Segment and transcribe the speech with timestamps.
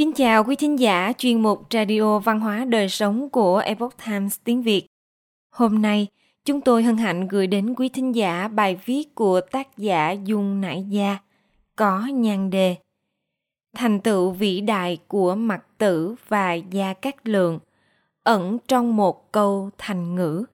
[0.00, 4.38] Kính chào quý thính giả chuyên mục Radio Văn hóa Đời Sống của Epoch Times
[4.44, 4.86] tiếng Việt.
[5.50, 6.06] Hôm nay,
[6.44, 10.60] chúng tôi hân hạnh gửi đến quý thính giả bài viết của tác giả Dung
[10.60, 11.18] Nải Gia,
[11.76, 12.76] có nhan đề
[13.76, 17.58] Thành tựu vĩ đại của Mặt Tử và Gia Cát Lượng
[18.22, 20.44] ẩn trong một câu thành ngữ.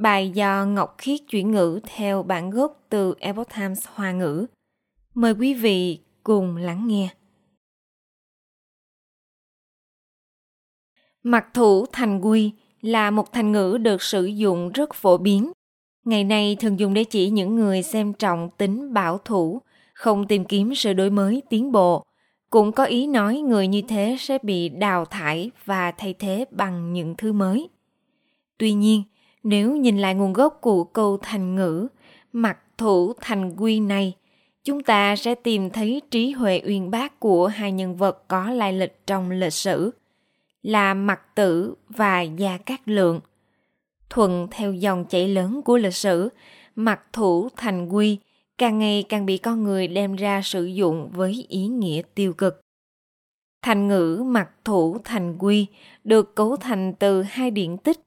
[0.00, 4.46] Bài do Ngọc Khiết chuyển ngữ theo bản gốc từ Epoch Times Hoa ngữ.
[5.14, 7.08] Mời quý vị cùng lắng nghe.
[11.22, 15.52] Mặc thủ thành quy là một thành ngữ được sử dụng rất phổ biến.
[16.04, 19.60] Ngày nay thường dùng để chỉ những người xem trọng tính bảo thủ,
[19.94, 22.04] không tìm kiếm sự đổi mới tiến bộ.
[22.50, 26.92] Cũng có ý nói người như thế sẽ bị đào thải và thay thế bằng
[26.92, 27.68] những thứ mới.
[28.58, 29.02] Tuy nhiên,
[29.42, 31.88] nếu nhìn lại nguồn gốc của câu thành ngữ
[32.32, 34.12] mặc thủ thành quy này,
[34.64, 38.72] chúng ta sẽ tìm thấy trí huệ uyên bác của hai nhân vật có lai
[38.72, 39.90] lịch trong lịch sử
[40.62, 43.20] là Mặt Tử và Gia Cát Lượng.
[44.10, 46.28] Thuận theo dòng chảy lớn của lịch sử,
[46.74, 48.18] mặt thủ thành quy
[48.58, 52.60] càng ngày càng bị con người đem ra sử dụng với ý nghĩa tiêu cực.
[53.62, 55.66] Thành ngữ mặt thủ thành quy
[56.04, 58.00] được cấu thành từ hai điển tích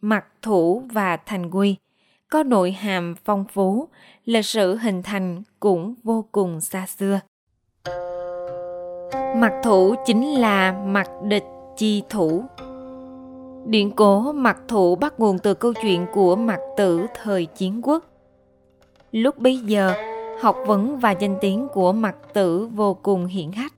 [0.00, 1.76] mặt thủ và thành quy,
[2.30, 3.88] có nội hàm phong phú,
[4.24, 7.20] lịch sử hình thành cũng vô cùng xa xưa.
[9.36, 11.44] Mặt thủ chính là mặt địch
[11.80, 12.44] chi thủ.
[13.66, 18.04] điện cố mặt thủ bắt nguồn từ câu chuyện của mặt tử thời chiến quốc.
[19.12, 19.92] Lúc bấy giờ,
[20.42, 23.72] học vấn và danh tiếng của mặt tử vô cùng hiển hách.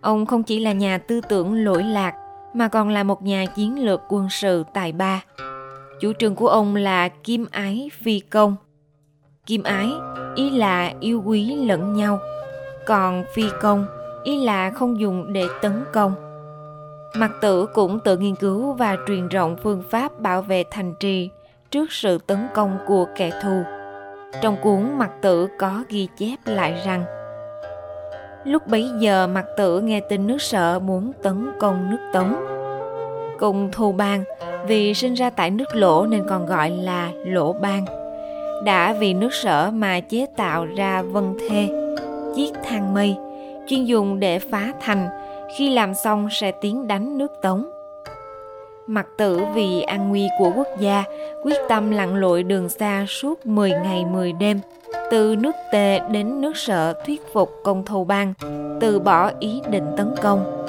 [0.00, 2.14] Ông không chỉ là nhà tư tưởng lỗi lạc,
[2.54, 5.24] mà còn là một nhà chiến lược quân sự tài ba.
[6.00, 8.56] Chủ trương của ông là kim ái phi công.
[9.46, 9.88] Kim ái
[10.34, 12.18] ý là yêu quý lẫn nhau,
[12.86, 13.86] còn phi công
[14.24, 16.25] ý là không dùng để tấn công
[17.14, 21.30] Mặc tử cũng tự nghiên cứu và truyền rộng phương pháp bảo vệ thành trì
[21.70, 23.62] trước sự tấn công của kẻ thù.
[24.42, 27.04] Trong cuốn Mặc tử có ghi chép lại rằng
[28.44, 32.34] Lúc bấy giờ Mặc tử nghe tin nước sở muốn tấn công nước Tống.
[33.38, 34.24] Cùng thù bang
[34.66, 37.84] vì sinh ra tại nước lỗ nên còn gọi là lỗ bang.
[38.64, 41.68] Đã vì nước sở mà chế tạo ra vân thê,
[42.36, 43.16] chiếc thang mây,
[43.66, 45.08] chuyên dùng để phá thành,
[45.54, 47.70] khi làm xong sẽ tiến đánh nước Tống.
[48.86, 51.04] Mặc tử vì an nguy của quốc gia,
[51.42, 54.60] quyết tâm lặn lội đường xa suốt 10 ngày 10 đêm,
[55.10, 58.34] từ nước Tề đến nước Sở thuyết phục công thâu bang,
[58.80, 60.66] từ bỏ ý định tấn công.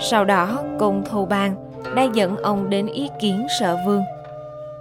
[0.00, 1.54] Sau đó, công thâu bang
[1.96, 4.02] đã dẫn ông đến ý kiến sở vương.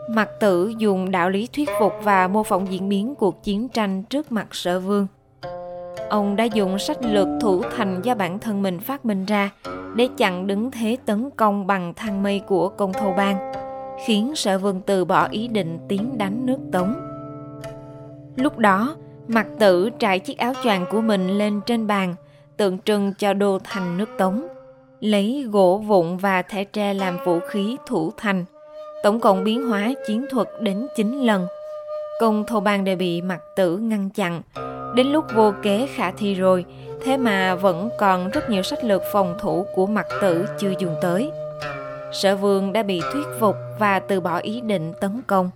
[0.10, 4.04] Mặc tử dùng đạo lý thuyết phục và mô phỏng diễn biến cuộc chiến tranh
[4.04, 5.08] trước mặt sở vương–
[6.10, 9.50] Ông đã dùng sách lược thủ thành do bản thân mình phát minh ra
[9.96, 13.52] để chặn đứng thế tấn công bằng thang mây của công thâu bang,
[14.06, 16.94] khiến sở vương từ bỏ ý định tiến đánh nước Tống.
[18.36, 18.96] Lúc đó,
[19.28, 22.16] mặt tử trải chiếc áo choàng của mình lên trên bàn,
[22.58, 24.48] tượng trưng cho đô thành nước Tống,
[25.00, 28.46] lấy gỗ vụn và thẻ tre làm vũ khí thủ thành,
[29.04, 31.48] tổng cộng biến hóa chiến thuật đến 9 lần.
[32.20, 34.42] Công thâu bang đều bị mặt tử ngăn chặn,
[34.96, 36.66] Đến lúc vô kế khả thi rồi,
[37.04, 40.96] thế mà vẫn còn rất nhiều sách lược phòng thủ của mặt tử chưa dùng
[41.02, 41.32] tới.
[42.12, 45.50] Sở vương đã bị thuyết phục và từ bỏ ý định tấn công.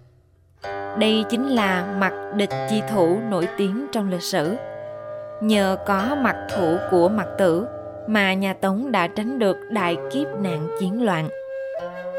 [0.99, 4.55] Đây chính là mặt địch chi thủ nổi tiếng trong lịch sử.
[5.41, 7.67] Nhờ có mặt thủ của mặt tử
[8.07, 11.29] mà nhà Tống đã tránh được đại kiếp nạn chiến loạn.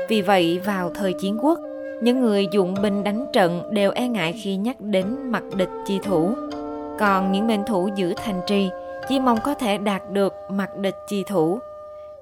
[0.08, 1.58] Vì vậy vào thời chiến quốc,
[2.02, 5.98] những người dụng binh đánh trận đều e ngại khi nhắc đến mặt địch chi
[6.04, 6.34] thủ
[6.98, 8.70] còn những mệnh thủ giữ thành trì
[9.08, 11.58] chỉ mong có thể đạt được mặt địch chi thủ.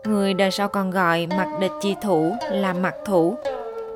[0.04, 3.36] Người đời sau còn gọi mặt địch chi thủ là mặt thủ.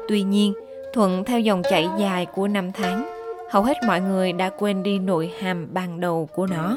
[0.08, 0.54] Tuy nhiên,
[0.92, 3.10] thuận theo dòng chảy dài của năm tháng,
[3.50, 6.76] hầu hết mọi người đã quên đi nội hàm ban đầu của nó.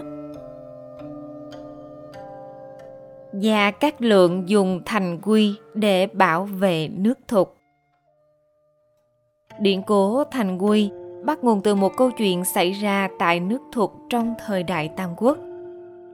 [3.34, 7.58] Và các lượng dùng thành quy để bảo vệ nước thục.
[9.60, 10.92] Điện cố thành quy
[11.26, 15.10] bắt nguồn từ một câu chuyện xảy ra tại nước Thục trong thời đại Tam
[15.18, 15.38] Quốc.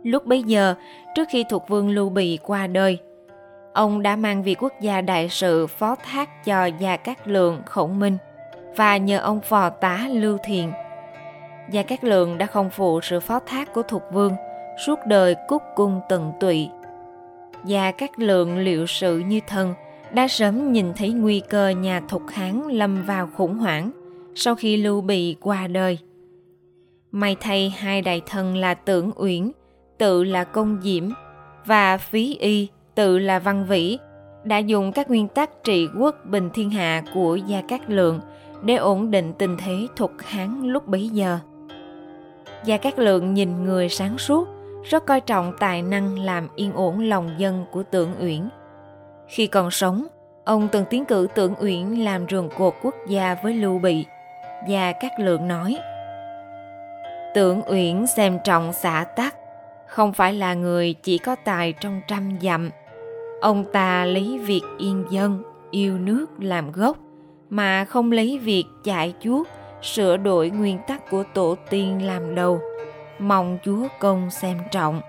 [0.03, 0.75] Lúc bấy giờ,
[1.15, 2.97] trước khi Thục Vương Lưu Bị qua đời,
[3.73, 7.99] ông đã mang việc quốc gia đại sự phó thác cho Gia Cát Lượng Khổng
[7.99, 8.17] Minh
[8.75, 10.71] và nhờ ông phò tá Lưu Thiền.
[11.71, 14.33] Gia Cát Lượng đã không phụ sự phó thác của Thục Vương,
[14.85, 16.69] suốt đời cúc cung tận tụy.
[17.65, 19.73] Gia Cát Lượng liệu sự như thần
[20.11, 23.91] đã sớm nhìn thấy nguy cơ nhà Thục Hán lâm vào khủng hoảng
[24.41, 25.97] sau khi Lưu Bị qua đời.
[27.11, 29.51] May thay hai đại thần là Tưởng Uyển,
[29.97, 31.09] tự là Công Diễm
[31.65, 33.97] và phí y tự là văn vĩ
[34.43, 38.19] đã dùng các nguyên tắc trị quốc bình thiên hạ của Gia Cát Lượng
[38.63, 41.39] để ổn định tình thế thuộc Hán lúc bấy giờ.
[42.65, 44.47] Gia Cát Lượng nhìn người sáng suốt,
[44.83, 48.49] rất coi trọng tài năng làm yên ổn lòng dân của Tưởng Uyển.
[49.27, 50.07] Khi còn sống,
[50.45, 54.05] ông từng tiến cử Tưởng Uyển làm rường cột quốc gia với Lưu Bị.
[54.67, 55.77] Gia Cát Lượng nói,
[57.33, 59.35] Tưởng Uyển xem trọng xã tắc,
[59.87, 62.69] không phải là người chỉ có tài trong trăm dặm.
[63.41, 66.97] Ông ta lấy việc yên dân, yêu nước làm gốc,
[67.49, 69.47] mà không lấy việc chạy chuốt,
[69.81, 72.59] sửa đổi nguyên tắc của tổ tiên làm đầu.
[73.19, 75.01] Mong Chúa công xem trọng.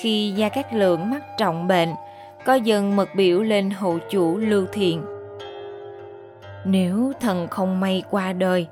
[0.00, 1.94] Khi Gia Cát Lượng mắc trọng bệnh,
[2.44, 5.15] có dân mật biểu lên hậu chủ Lưu Thiện.
[6.68, 8.66] Nếu thần không may qua đời,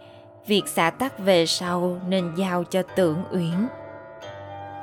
[0.46, 3.66] việc xả tắc về sau nên giao cho tưởng uyển.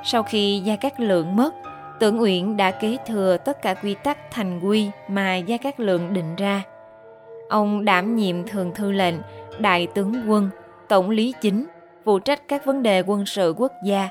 [0.04, 1.54] Sau khi gia cát lượng mất
[2.00, 6.14] tưởng uyển đã kế thừa tất cả quy tắc thành quy mà gia cát lượng
[6.14, 6.62] định ra.
[7.48, 9.14] Ông đảm nhiệm thường thư lệnh
[9.58, 10.50] đại tướng quân
[10.88, 11.66] tổng lý chính
[12.04, 14.08] phụ trách các vấn đề quân sự quốc gia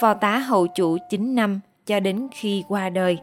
[0.00, 3.18] phò tá hậu chủ 9 năm cho đến khi qua đời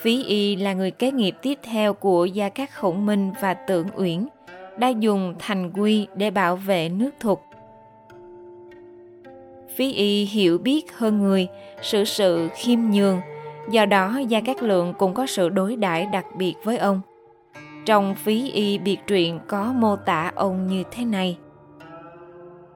[0.00, 3.86] phí y là người kế nghiệp tiếp theo của gia cát khổng minh và tưởng
[3.96, 4.26] uyển
[4.78, 7.42] đã dùng thành quy để bảo vệ nước thục.
[9.76, 11.48] Phí y hiểu biết hơn người,
[11.82, 13.20] sự sự khiêm nhường,
[13.70, 17.00] do đó Gia Cát Lượng cũng có sự đối đãi đặc biệt với ông.
[17.86, 21.38] Trong phí y biệt truyện có mô tả ông như thế này.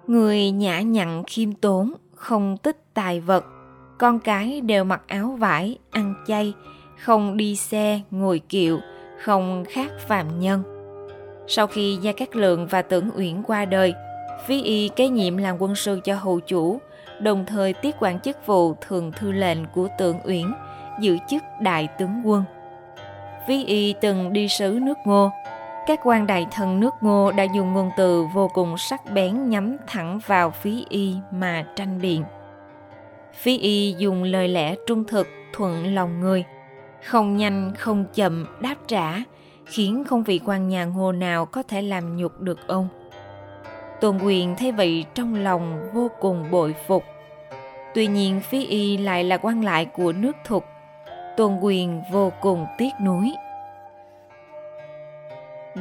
[0.07, 3.45] Người nhã nhặn khiêm tốn, không tích tài vật,
[3.99, 6.55] con cái đều mặc áo vải, ăn chay,
[6.99, 8.81] không đi xe, ngồi kiệu,
[9.19, 10.63] không khác phàm nhân
[11.47, 13.95] sau khi Gia Cát Lượng và Tưởng Uyển qua đời,
[14.47, 16.79] Phí Y kế nhiệm làm quân sư cho hầu chủ,
[17.21, 20.53] đồng thời tiếp quản chức vụ thường thư lệnh của Tưởng Uyển,
[21.01, 22.45] giữ chức đại tướng quân.
[23.47, 25.31] Phí Y từng đi sứ nước Ngô.
[25.87, 29.77] Các quan đại thần nước Ngô đã dùng ngôn từ vô cùng sắc bén nhắm
[29.87, 32.25] thẳng vào Phí Y mà tranh biện.
[33.35, 36.45] Phí Y dùng lời lẽ trung thực, thuận lòng người,
[37.05, 39.23] không nhanh không chậm đáp trả,
[39.67, 42.89] khiến không vị quan nhà ngô nào có thể làm nhục được ông.
[44.01, 47.05] Tôn quyền thấy vậy trong lòng vô cùng bội phục.
[47.95, 50.65] Tuy nhiên phí y lại là quan lại của nước thục.
[51.37, 53.33] Tôn quyền vô cùng tiếc nuối.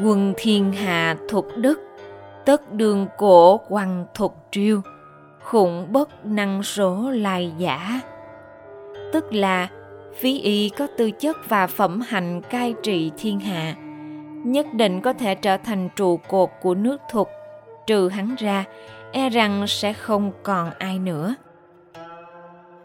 [0.03, 1.79] Quân thiên hạ thục đức,
[2.45, 4.81] tất đường cổ quăng thục triêu,
[5.43, 8.01] khủng bất năng số lai giả.
[9.13, 9.67] Tức là
[10.15, 13.75] phí y có tư chất và phẩm hạnh cai trị thiên hạ,
[14.45, 17.29] nhất định có thể trở thành trụ cột của nước thục
[17.87, 18.65] trừ hắn ra
[19.11, 21.35] e rằng sẽ không còn ai nữa.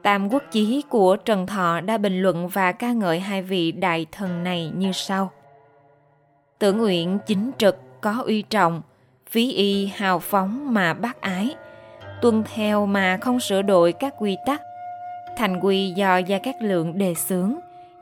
[0.03, 4.07] Tam quốc chí của trần thọ đã bình luận và ca ngợi hai vị đại
[4.13, 5.31] thần này như sau.
[6.59, 8.83] Tưởng uyển chính trực có uy trọng,
[9.31, 11.55] phí y hào phóng mà bác ái.
[12.23, 14.63] Tuân theo mà không sửa đổi các quy tắc
[15.39, 17.55] thành quy do gia cát lượng đề xướng,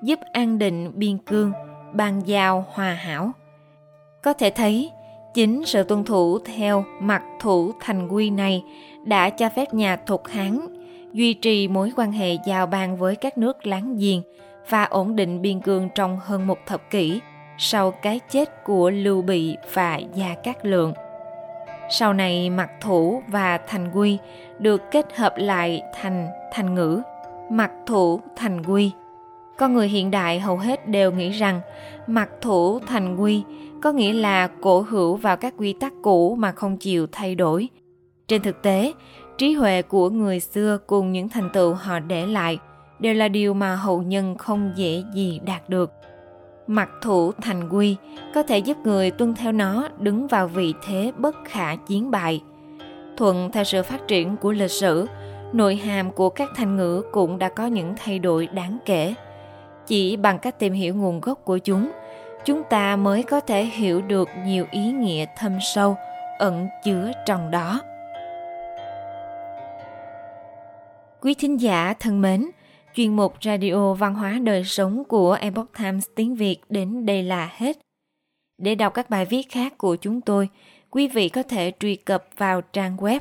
[0.03, 1.53] giúp an định, biên cương
[1.93, 3.33] ban giao hòa hảo
[4.23, 4.91] có thể thấy,
[5.35, 8.63] chính sự tuân thủ theo mặt thủ thành quy này
[9.05, 10.59] đã cho phép nhà thuộc hán
[11.13, 14.23] duy trì mối quan hệ giao ban với các nước láng giềng
[14.69, 17.21] và ổn định biên cương trong hơn một thập kỷ
[17.59, 20.93] sau cái chết của Lưu Bị và Gia Cát Lượng.
[21.91, 24.19] Sau này, mặt thủ và thành quy
[24.59, 27.03] được kết hợp lại thành thành ngữ
[27.51, 28.91] mặc thủ thành quy.
[29.59, 31.61] Con người hiện đại hầu hết đều nghĩ rằng
[32.07, 33.43] mặc thủ thành quy
[33.83, 37.69] có nghĩa là cổ hữu vào các quy tắc cũ mà không chịu thay đổi.
[38.29, 38.93] Trên thực tế,
[39.39, 42.59] trí huệ của người xưa cùng những thành tựu họ để lại
[42.99, 45.93] đều là điều mà hậu nhân không dễ gì đạt được.
[46.67, 47.97] Mặc thủ thành quy
[48.35, 52.43] có thể giúp người tuân theo nó đứng vào vị thế bất khả chiến bại.
[53.17, 55.07] Thuận theo sự phát triển của lịch sử,
[55.57, 59.15] nội hàm của các thành ngữ cũng đã có những thay đổi đáng kể.
[59.87, 61.91] Chỉ bằng cách tìm hiểu nguồn gốc của chúng–
[62.47, 65.97] chúng ta mới có thể hiểu được nhiều ý nghĩa thâm sâu,
[66.39, 67.81] ẩn chứa trong đó
[71.21, 72.51] quý thính giả thân mến,
[72.95, 77.51] chuyên mục radio văn hóa đời sống của epoch times tiếng việt đến đây là
[77.57, 77.79] hết
[78.59, 80.49] để đọc các bài viết khác của chúng tôi,
[80.91, 83.21] quý vị có thể truy cập vào trang web